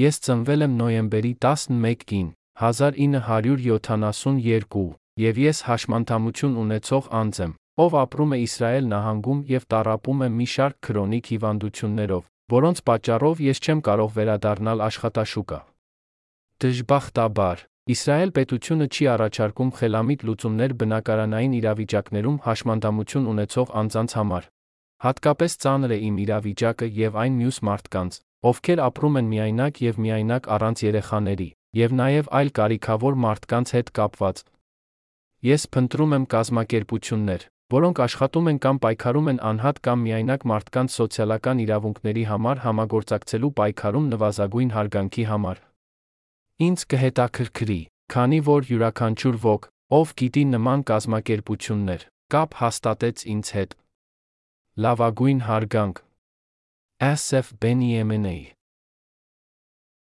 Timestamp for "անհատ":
39.50-39.78